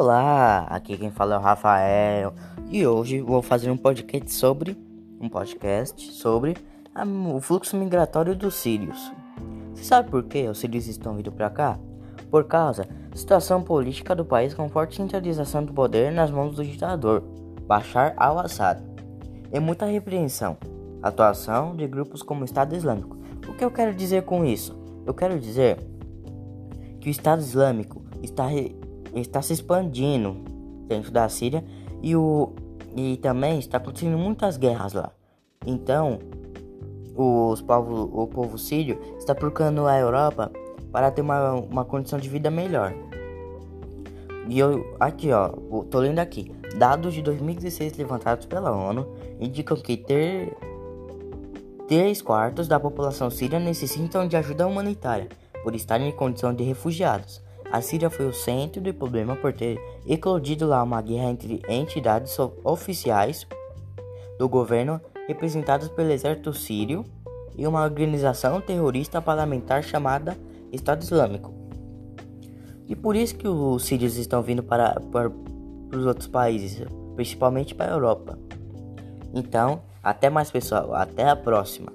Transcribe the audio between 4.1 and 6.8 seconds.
sobre um podcast sobre